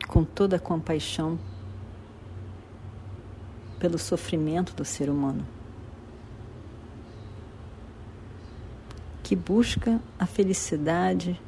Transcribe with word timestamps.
com 0.06 0.22
toda 0.22 0.54
a 0.54 0.60
compaixão 0.60 1.36
pelo 3.80 3.98
sofrimento 3.98 4.72
do 4.72 4.84
ser 4.84 5.10
humano, 5.10 5.44
que 9.24 9.34
busca 9.34 10.00
a 10.16 10.26
felicidade 10.26 11.40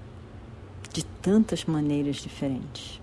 de 0.93 1.05
tantas 1.05 1.65
maneiras 1.65 2.17
diferentes. 2.17 3.01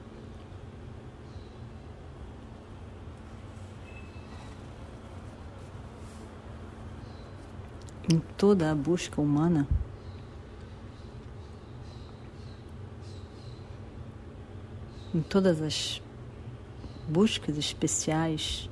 Em 8.09 8.19
toda 8.37 8.71
a 8.71 8.75
busca 8.75 9.19
humana, 9.19 9.67
em 15.13 15.21
todas 15.21 15.61
as 15.61 16.01
buscas 17.07 17.57
especiais 17.57 18.69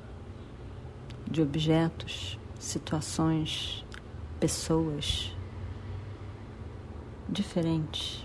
de 1.30 1.42
objetos, 1.42 2.38
situações, 2.58 3.84
pessoas 4.40 5.32
diferentes. 7.28 8.24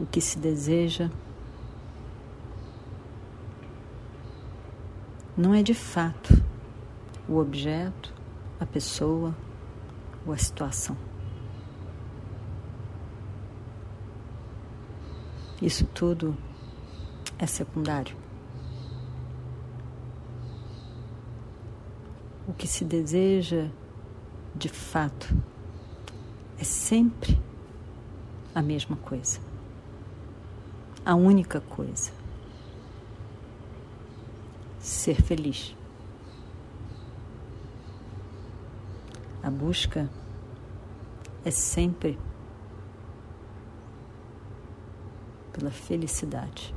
O 0.00 0.06
que 0.06 0.20
se 0.20 0.38
deseja 0.38 1.10
não 5.36 5.52
é 5.52 5.62
de 5.62 5.74
fato 5.74 6.42
o 7.28 7.36
objeto, 7.36 8.14
a 8.58 8.64
pessoa 8.64 9.36
ou 10.24 10.32
a 10.32 10.38
situação. 10.38 10.96
Isso 15.60 15.84
tudo 15.86 16.36
é 17.38 17.46
secundário. 17.46 18.16
O 22.48 22.54
que 22.54 22.66
se 22.66 22.84
deseja 22.84 23.68
de 24.54 24.70
fato 24.70 25.36
é 26.58 26.64
sempre 26.64 27.38
a 28.54 28.62
mesma 28.62 28.96
coisa, 28.96 29.38
a 31.04 31.14
única 31.14 31.60
coisa 31.60 32.15
ser 34.86 35.20
feliz. 35.20 35.76
A 39.42 39.50
busca 39.50 40.08
é 41.44 41.50
sempre 41.50 42.18
pela 45.52 45.70
felicidade. 45.72 46.74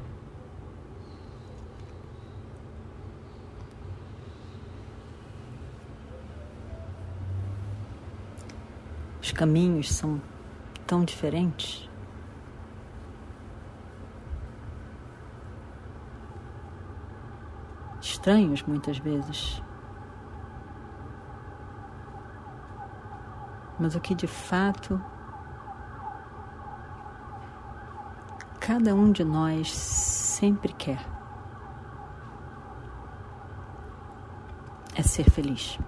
Os 9.22 9.32
caminhos 9.32 9.90
são 9.90 10.20
tão 10.88 11.06
diferentes. 11.06 11.89
Estranhos 18.30 18.62
muitas 18.62 19.00
vezes. 19.00 19.64
Mas 23.80 23.96
o 23.96 24.00
que 24.00 24.14
de 24.14 24.28
fato 24.28 25.02
cada 28.60 28.94
um 28.94 29.12
de 29.12 29.24
nós 29.24 29.76
sempre 29.76 30.74
quer 30.74 31.04
é 34.96 35.02
ser 35.02 35.28
feliz. 35.32 35.80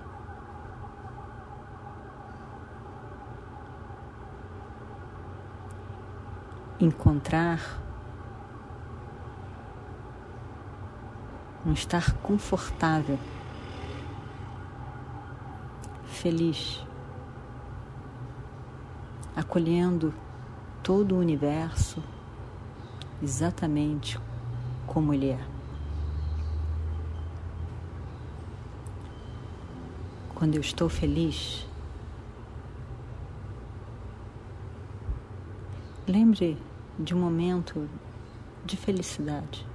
Encontrar 6.80 7.60
um 11.66 11.74
estar 11.74 12.14
confortável, 12.18 13.20
feliz, 16.08 16.86
acolhendo 19.36 20.14
todo 20.84 21.16
o 21.16 21.20
universo 21.20 22.04
exatamente 23.22 24.20
como 24.88 25.14
ele 25.14 25.30
é. 25.30 25.40
Quando 30.34 30.56
eu 30.56 30.62
estou 30.62 30.90
feliz, 30.90 31.68
Lembre 36.08 36.58
de 37.00 37.16
um 37.16 37.20
momento 37.20 37.88
de 38.66 38.76
felicidade. 38.76 39.66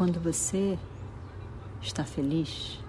Quando 0.00 0.18
você 0.18 0.78
está 1.82 2.04
feliz, 2.04 2.82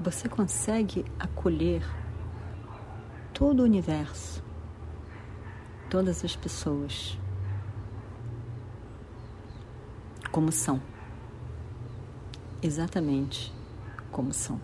você 0.00 0.30
consegue 0.30 1.04
acolher 1.20 1.84
todo 3.34 3.60
o 3.60 3.64
universo, 3.64 4.42
todas 5.90 6.24
as 6.24 6.34
pessoas, 6.34 7.18
como 10.30 10.50
são, 10.50 10.80
exatamente 12.62 13.52
como 14.10 14.32
são. 14.32 14.58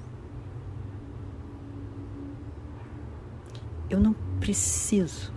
Eu 3.91 4.01
não 4.01 4.15
preciso 4.41 5.37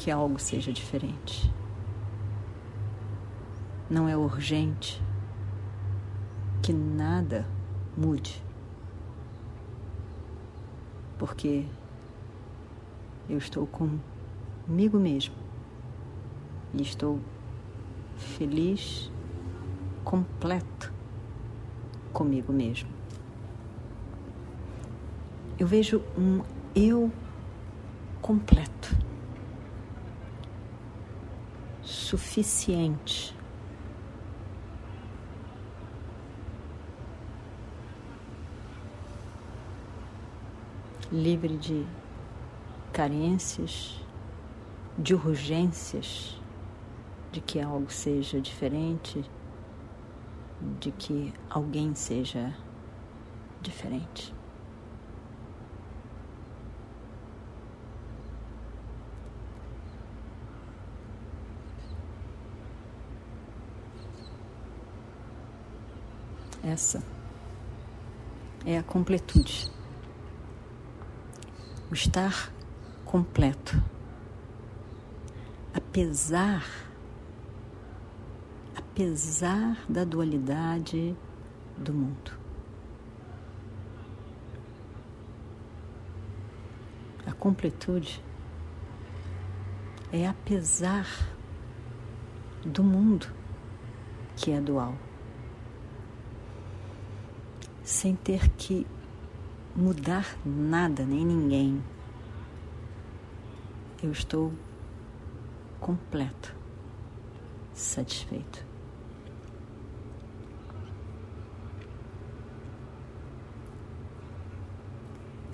que 0.00 0.10
algo 0.10 0.38
seja 0.38 0.72
diferente. 0.72 1.52
Não 3.90 4.08
é 4.08 4.16
urgente 4.16 4.98
que 6.62 6.72
nada 6.72 7.46
mude. 7.94 8.42
Porque 11.18 11.66
eu 13.28 13.36
estou 13.36 13.66
comigo 13.66 14.98
mesmo 14.98 15.34
e 16.72 16.80
estou 16.80 17.20
feliz, 18.16 19.12
completo 20.02 20.90
comigo 22.10 22.54
mesmo. 22.54 22.88
Eu 25.58 25.66
vejo 25.66 26.02
um 26.16 26.42
eu 26.74 27.12
completo 28.22 28.96
suficiente. 32.10 33.32
Livre 41.12 41.56
de 41.56 41.86
carências, 42.92 44.00
de 44.98 45.14
urgências, 45.14 46.36
de 47.30 47.40
que 47.40 47.60
algo 47.60 47.92
seja 47.92 48.40
diferente, 48.40 49.24
de 50.80 50.90
que 50.90 51.32
alguém 51.48 51.94
seja 51.94 52.52
diferente. 53.62 54.34
Essa 66.70 67.02
é 68.64 68.78
a 68.78 68.82
completude. 68.84 69.68
O 71.90 71.94
estar 71.94 72.52
completo. 73.04 73.82
Apesar 75.74 76.64
apesar 78.76 79.84
da 79.88 80.04
dualidade 80.04 81.16
do 81.76 81.92
mundo. 81.92 82.38
A 87.26 87.32
completude 87.32 88.22
é 90.12 90.24
apesar 90.28 91.08
do 92.64 92.84
mundo 92.84 93.26
que 94.36 94.52
é 94.52 94.60
dual 94.60 95.09
sem 97.90 98.14
ter 98.14 98.48
que 98.50 98.86
mudar 99.74 100.38
nada 100.46 101.04
nem 101.04 101.26
ninguém. 101.26 101.82
Eu 104.00 104.12
estou 104.12 104.52
completo, 105.80 106.54
satisfeito. 107.74 108.64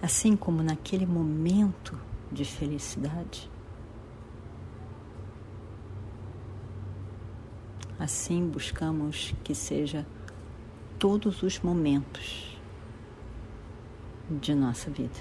Assim 0.02 0.36
como 0.36 0.62
naquele 0.62 1.06
momento 1.06 1.98
de 2.30 2.44
felicidade, 2.44 3.50
assim 7.98 8.46
buscamos 8.46 9.34
que 9.42 9.54
seja 9.54 10.06
todos 11.06 11.40
os 11.44 11.60
momentos 11.60 12.58
de 14.28 14.52
nossa 14.56 14.90
vida. 14.90 15.14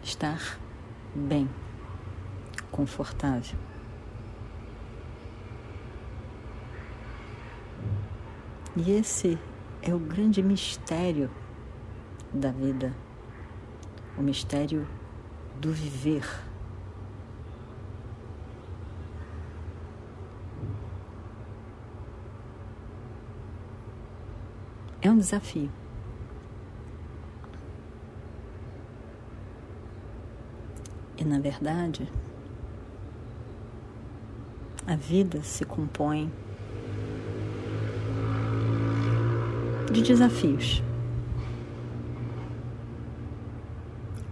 Estar 0.00 0.60
bem, 1.12 1.50
confortável. 2.70 3.58
E 8.76 8.92
esse 8.92 9.36
é 9.82 9.92
o 9.92 9.98
grande 9.98 10.40
mistério 10.40 11.28
da 12.32 12.52
vida, 12.52 12.94
o 14.16 14.22
mistério 14.22 14.86
do 15.60 15.72
viver. 15.72 16.47
É 25.00 25.10
um 25.10 25.18
desafio. 25.18 25.70
E 31.16 31.24
na 31.24 31.38
verdade, 31.38 32.08
a 34.86 34.96
vida 34.96 35.42
se 35.42 35.64
compõe 35.64 36.32
de 39.92 40.02
desafios. 40.02 40.82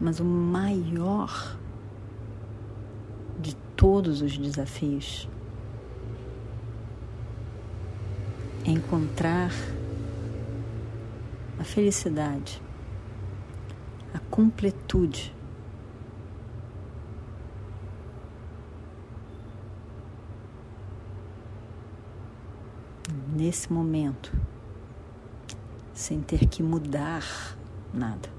Mas 0.01 0.21
o 0.21 0.25
maior 0.25 1.57
de 3.41 3.55
todos 3.77 4.21
os 4.21 4.37
desafios 4.37 5.29
é 8.65 8.71
encontrar 8.71 9.53
felicidade, 11.67 12.63
a 14.15 14.19
completude. 14.31 15.35
Nesse 23.35 23.71
momento, 23.71 24.33
sem 25.93 26.23
ter 26.23 26.47
que 26.47 26.63
mudar 26.63 27.23
nada. 27.93 28.31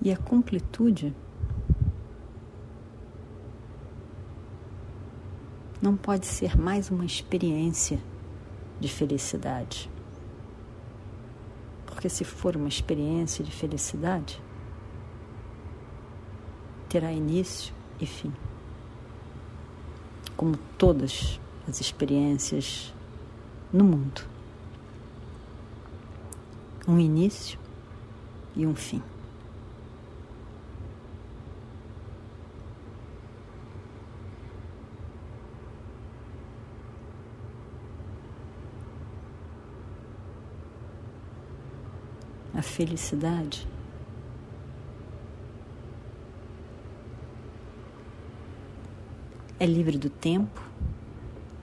E 0.00 0.10
a 0.10 0.16
completude 0.16 1.14
não 5.82 5.96
pode 5.96 6.26
ser 6.26 6.56
mais 6.56 6.90
uma 6.90 7.04
experiência 7.04 7.98
de 8.78 8.86
felicidade. 8.86 9.90
Porque 11.84 12.08
se 12.08 12.24
for 12.24 12.56
uma 12.56 12.68
experiência 12.68 13.44
de 13.44 13.50
felicidade, 13.50 14.40
terá 16.88 17.12
início 17.12 17.74
e 18.00 18.06
fim. 18.06 18.32
Como 20.36 20.56
todas 20.78 21.40
as 21.68 21.80
experiências 21.80 22.94
no 23.72 23.84
mundo. 23.84 24.22
Um 26.86 26.98
início 26.98 27.58
e 28.54 28.64
um 28.64 28.74
fim. 28.74 29.02
A 42.62 42.64
felicidade 42.64 43.66
é 49.58 49.66
livre 49.66 49.98
do 49.98 50.08
tempo 50.08 50.62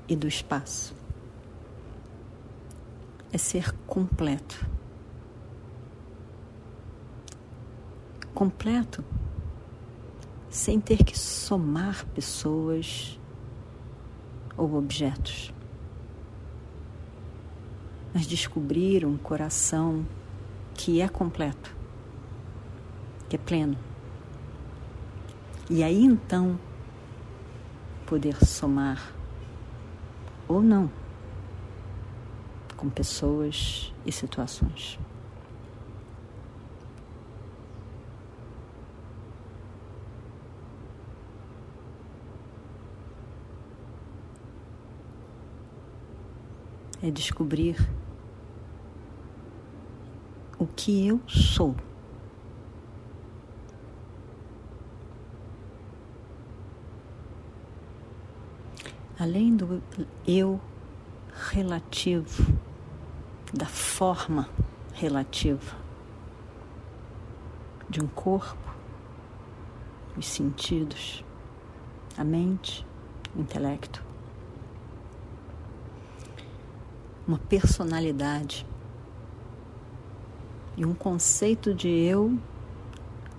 e 0.10 0.15
do 0.18 0.27
espaço. 0.27 0.94
É 3.32 3.38
ser 3.38 3.72
completo. 3.88 4.68
Completo 8.34 9.01
sem 10.50 10.82
ter 10.82 11.06
que 11.06 11.18
somar 11.18 12.06
pessoas 12.08 13.18
ou 14.58 14.74
objetos, 14.75 15.53
mas 18.13 18.27
descobrir 18.27 19.06
um 19.06 19.18
coração 19.18 20.06
que 20.79 21.01
é 21.01 21.09
completo, 21.09 21.75
que 23.27 23.36
é 23.36 23.39
pleno. 23.39 23.77
E 25.69 25.83
aí 25.83 26.05
então 26.05 26.57
poder 28.05 28.38
somar 28.45 29.13
ou 30.48 30.62
não 30.62 30.89
com 32.77 32.89
pessoas 32.89 33.93
e 34.05 34.12
situações. 34.13 34.98
É 47.03 47.12
descobrir 47.12 47.75
o 50.60 50.68
que 50.68 51.08
eu 51.08 51.22
sou. 51.25 51.74
Além 59.18 59.56
do 59.56 59.82
eu 60.28 60.60
relativo, 61.51 62.54
da 63.54 63.66
forma 63.66 64.50
relativa 64.94 65.75
de 67.89 68.01
um 68.01 68.08
corpo, 68.08 68.75
os 70.16 70.28
sentidos, 70.28 71.24
a 72.18 72.24
mente, 72.24 72.86
o 73.36 73.42
intelecto, 73.42 74.04
uma 77.28 77.39
personalidade 77.39 78.66
e 80.79 80.86
um 80.86 80.93
conceito 80.93 81.74
de 81.74 81.89
eu 81.89 82.39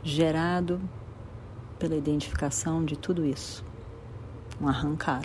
gerado 0.02 0.78
pela 1.78 1.97
identificação 1.97 2.85
de 2.85 2.99
tudo 2.99 3.25
isso, 3.25 3.64
um 4.61 4.68
arrancar. 4.68 5.23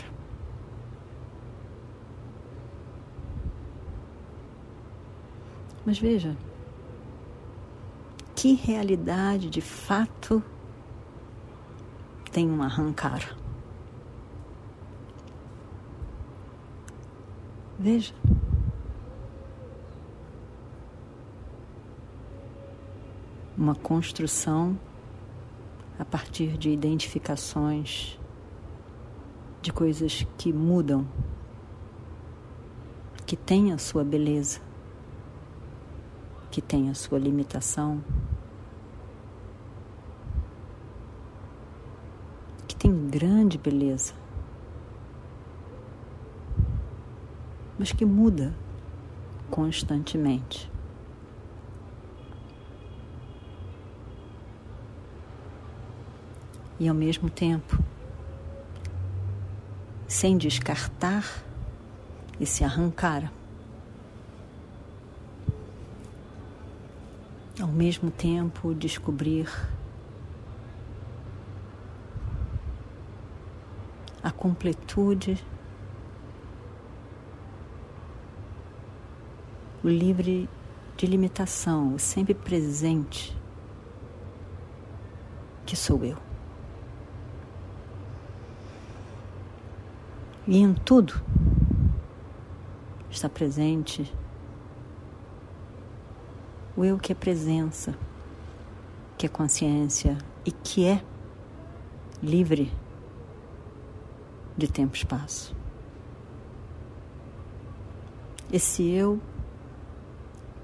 Mas 5.85 5.99
veja, 5.99 6.37
que 8.33 8.53
realidade 8.53 9.49
de 9.49 9.59
fato 9.59 10.41
tem 12.31 12.49
um 12.49 12.63
arrancar? 12.63 13.37
Veja. 17.77 18.13
Uma 23.65 23.73
construção 23.73 24.77
a 25.97 26.05
partir 26.05 26.55
de 26.55 26.69
identificações 26.69 28.19
de 29.59 29.73
coisas 29.73 30.23
que 30.37 30.53
mudam, 30.53 31.07
que 33.25 33.35
têm 33.35 33.73
a 33.73 33.79
sua 33.79 34.03
beleza, 34.03 34.59
que 36.51 36.61
têm 36.61 36.91
a 36.91 36.93
sua 36.93 37.17
limitação, 37.17 38.03
que 42.67 42.75
tem 42.75 43.07
grande 43.07 43.57
beleza, 43.57 44.13
mas 47.79 47.91
que 47.91 48.05
muda 48.05 48.53
constantemente. 49.49 50.74
E 56.79 56.87
ao 56.87 56.95
mesmo 56.95 57.29
tempo, 57.29 57.77
sem 60.07 60.37
descartar 60.37 61.43
e 62.39 62.45
se 62.45 62.63
arrancar. 62.63 63.31
Ao 67.59 67.67
mesmo 67.67 68.11
tempo, 68.11 68.73
descobrir 68.73 69.49
a 74.21 74.31
completude, 74.31 75.41
o 79.83 79.87
livre 79.87 80.49
de 80.97 81.05
limitação, 81.05 81.93
o 81.93 81.99
sempre 81.99 82.33
presente 82.33 83.37
que 85.65 85.75
sou 85.75 86.03
eu. 86.03 86.24
E 90.47 90.59
em 90.59 90.75
tudo 90.75 91.19
está 93.09 93.27
presente 93.27 94.13
o 96.77 96.85
eu 96.85 96.99
que 96.99 97.11
é 97.11 97.15
presença, 97.15 97.97
que 99.17 99.25
é 99.25 99.29
consciência 99.29 100.15
e 100.45 100.51
que 100.51 100.85
é 100.85 101.03
livre 102.21 102.71
de 104.55 104.67
tempo 104.67 104.95
e 104.95 104.99
espaço. 104.99 105.55
Esse 108.53 108.87
eu 108.87 109.19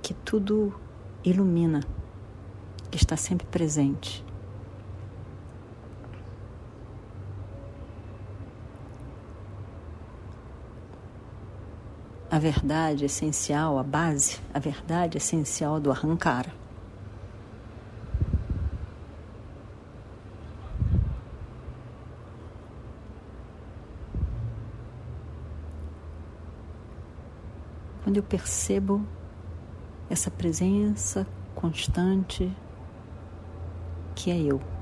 que 0.04 0.14
tudo 0.14 0.80
ilumina, 1.24 1.84
que 2.92 2.98
está 2.98 3.18
sempre 3.18 3.48
presente 3.48 4.24
a 12.32 12.40
verdade 12.40 13.04
essencial, 13.04 13.78
a 13.78 13.84
base, 13.84 14.40
a 14.54 14.60
verdade 14.60 15.18
essencial 15.18 15.82
do 15.82 15.92
arrancar. 15.92 16.46
Quando 28.02 28.16
eu 28.16 28.24
percebo 28.24 29.06
essa 30.10 30.32
presença 30.32 31.28
constante 31.54 32.50
que 34.16 34.32
é 34.32 34.40
eu. 34.40 34.81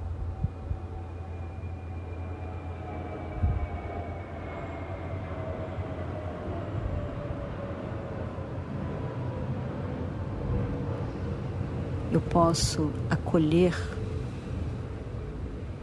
Eu 12.20 12.22
posso 12.30 12.92
acolher 13.10 13.74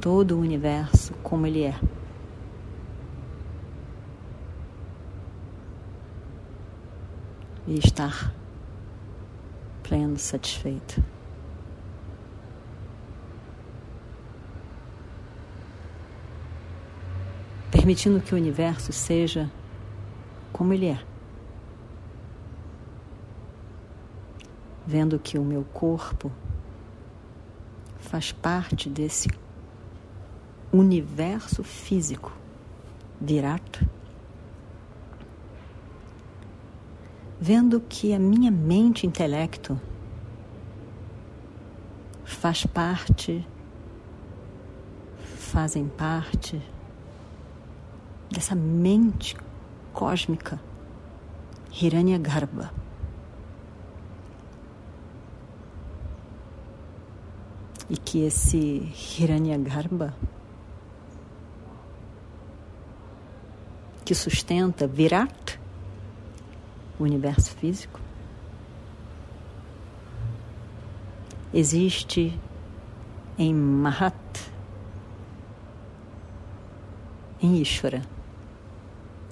todo 0.03 0.37
o 0.37 0.41
universo 0.41 1.15
como 1.23 1.47
ele 1.47 1.65
é. 1.65 1.75
E 7.67 7.79
estar 7.79 8.35
pleno, 9.83 10.19
satisfeito. 10.19 11.03
Permitindo 17.71 18.21
que 18.21 18.35
o 18.35 18.37
universo 18.37 18.93
seja 18.93 19.51
como 20.53 20.75
ele 20.75 20.87
é. 20.87 21.16
Vendo 24.87 25.19
que 25.19 25.39
o 25.39 25.45
meu 25.45 25.65
corpo 25.65 26.31
faz 27.99 28.31
parte 28.31 28.89
desse 28.89 29.29
universo 30.73 31.65
físico 31.65 32.33
virato, 33.21 33.87
vendo 37.41 37.81
que 37.81 38.13
a 38.13 38.19
minha 38.19 38.51
mente 38.51 39.07
intelecto 39.07 39.81
faz 42.25 42.65
parte, 42.65 43.47
fazem 45.19 45.89
parte 45.89 46.63
dessa 48.31 48.55
mente 48.55 49.37
cósmica 49.93 50.61
Hiranyagarbha. 51.73 52.86
E 57.89 57.97
que 57.97 58.25
esse 58.25 58.93
Hiranyagarbha 59.19 60.15
que 64.07 64.15
sustenta 64.15 64.87
Virat, 64.87 65.59
o 66.97 67.03
universo 67.03 67.51
físico, 67.57 68.01
existe 71.53 72.39
em 73.37 73.53
Mahat, 73.53 74.15
em 77.43 77.61
Ishvara, 77.61 78.03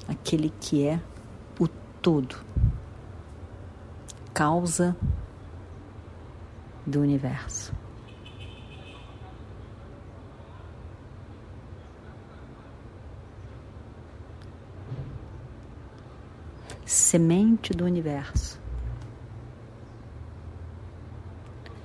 aquele 0.09 0.53
que 0.61 0.85
é 0.85 1.01
o 1.61 1.69
todo, 2.03 2.37
causa 4.33 4.97
do 6.85 7.01
universo. 7.01 7.84
Semente 16.95 17.75
do 17.75 17.85
universo. 17.85 18.57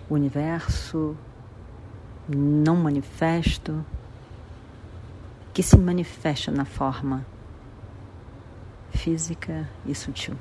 O 0.07 0.13
universo 0.13 1.17
não 2.27 2.75
manifesto 2.75 3.83
que 5.51 5.63
se 5.63 5.75
manifesta 5.79 6.51
na 6.51 6.63
forma 6.63 7.25
física 8.91 9.67
e 9.83 9.95
sutil. 9.95 10.35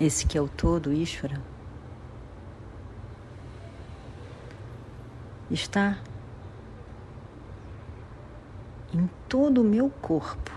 Esse 0.00 0.26
que 0.26 0.36
é 0.36 0.40
o 0.40 0.48
todo, 0.48 0.92
Ishvara, 0.92 1.40
está 5.48 5.96
em 8.96 9.10
todo 9.28 9.60
o 9.60 9.64
meu 9.64 9.90
corpo 9.90 10.50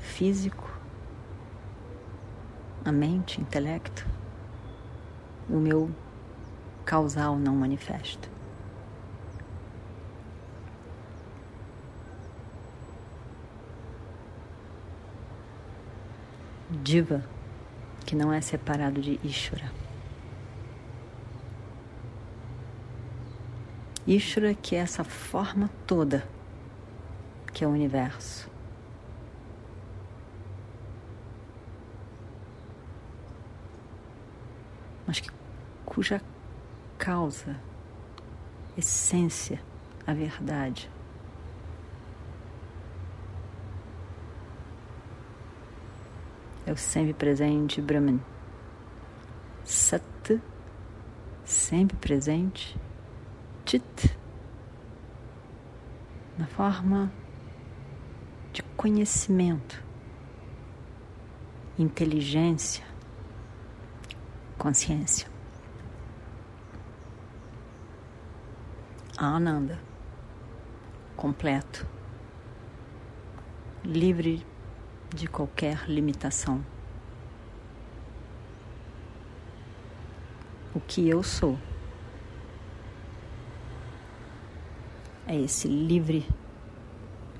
físico, 0.00 0.68
a 2.84 2.90
mente, 2.90 3.40
intelecto, 3.40 4.04
o 5.48 5.56
meu 5.56 5.88
causal 6.84 7.36
não 7.36 7.54
manifesto. 7.54 8.28
Diva, 16.82 17.24
que 18.04 18.16
não 18.16 18.32
é 18.32 18.40
separado 18.40 19.00
de 19.00 19.20
Ishvara. 19.22 19.70
Ishvara, 24.04 24.54
que 24.54 24.74
é 24.74 24.80
essa 24.80 25.04
forma 25.04 25.70
toda 25.86 26.26
que 27.52 27.64
é 27.64 27.66
o 27.66 27.70
universo. 27.70 28.50
Mas 35.06 35.20
que, 35.20 35.30
cuja 35.84 36.20
causa, 36.96 37.56
essência, 38.76 39.60
a 40.06 40.14
verdade, 40.14 40.90
é 46.64 46.72
o 46.72 46.76
sempre 46.76 47.12
presente 47.12 47.82
Brahman. 47.82 48.20
Sat, 49.64 50.40
sempre 51.44 51.96
presente, 51.96 52.78
Chit, 53.66 54.16
na 56.38 56.46
forma 56.46 57.12
conhecimento, 58.82 59.80
inteligência, 61.78 62.84
consciência. 64.58 65.28
Ananda, 69.16 69.78
completo, 71.16 71.86
livre 73.84 74.44
de 75.14 75.28
qualquer 75.28 75.88
limitação. 75.88 76.60
O 80.74 80.80
que 80.80 81.08
eu 81.08 81.22
sou 81.22 81.56
é 85.28 85.40
esse 85.40 85.68
livre 85.68 86.28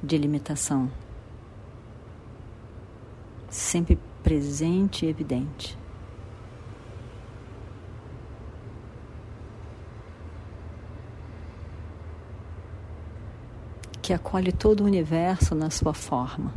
de 0.00 0.16
limitação, 0.16 0.88
sempre 3.52 3.98
presente 4.22 5.06
e 5.06 5.08
evidente. 5.08 5.78
Que 14.00 14.12
acolhe 14.12 14.50
todo 14.50 14.80
o 14.80 14.84
universo 14.84 15.54
na 15.54 15.70
sua 15.70 15.94
forma 15.94 16.52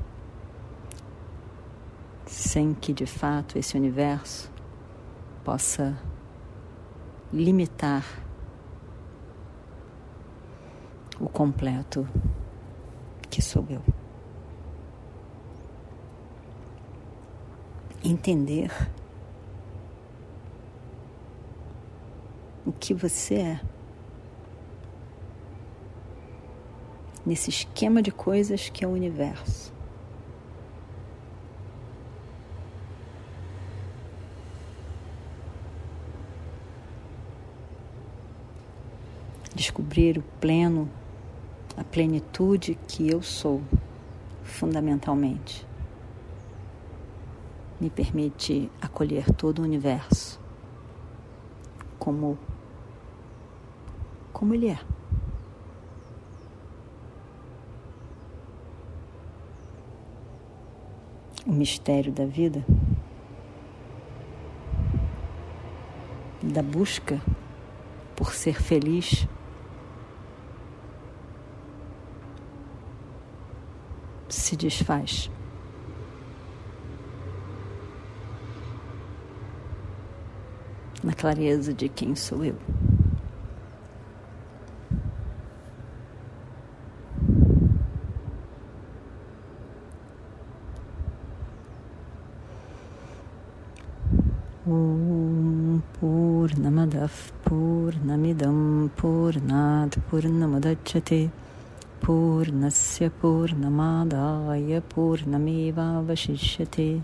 sem 2.26 2.74
que 2.74 2.92
de 2.94 3.06
fato 3.06 3.58
esse 3.58 3.78
universo 3.78 4.52
possa 5.44 5.98
limitar 7.32 8.04
o 11.20 11.30
completo 11.30 12.08
que 13.30 13.42
sou 13.42 13.66
eu. 13.70 13.95
Entender 18.06 18.72
o 22.64 22.72
que 22.72 22.94
você 22.94 23.34
é. 23.34 23.62
Nesse 27.26 27.50
esquema 27.50 28.04
de 28.04 28.12
coisas 28.12 28.70
que 28.70 28.86
é 28.86 28.88
o 28.88 28.92
universo. 28.92 29.74
descobrir 39.56 40.18
o 40.18 40.24
pleno, 40.40 40.88
a 41.78 41.84
plenitude 41.84 42.78
que 42.88 43.10
eu 43.10 43.22
sou, 43.22 43.62
fundamentalmente. 44.44 45.66
Me 47.86 47.92
permite 47.92 48.72
acolher 48.82 49.32
todo 49.32 49.60
o 49.60 49.62
universo 49.62 50.42
como 52.00 52.36
como 54.34 54.56
ele 54.56 54.70
é. 54.70 54.80
O 61.46 61.52
mistério 61.52 62.12
da 62.12 62.26
vida, 62.26 62.66
da 66.42 66.64
busca 66.64 67.22
por 68.16 68.34
ser 68.34 68.60
feliz 68.60 69.28
se 74.28 74.56
desfaz. 74.56 75.30
na 81.06 81.14
clareza 81.14 81.72
de 81.72 81.88
quem 81.88 82.16
sou 82.16 82.44
eu. 82.44 82.56
Om 94.68 95.80
Purnamadav 96.00 97.14
Purnamidam 97.44 98.90
Purnat 98.98 100.00
Purnamudachyate 100.10 101.30
Purnasya 102.02 103.12
Purnamadaya 103.22 104.82
Purnameva 104.82 106.04
Vashishyate 106.04 107.04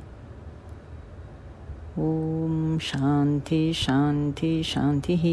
ॐ 1.99 2.77
शान्ति 2.81 3.73
शान्ति 3.75 4.51
शान्तिः 4.63 5.23